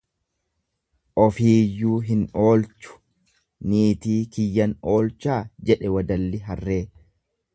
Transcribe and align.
Ofiiyyuu 1.23 1.97
hin 2.07 2.23
oolchuu 2.45 2.95
niitii 3.73 4.17
kiyyan 4.37 4.75
oolchaa 4.95 5.39
jedhe 5.71 5.95
wadalli 5.99 6.43
harree. 6.51 6.83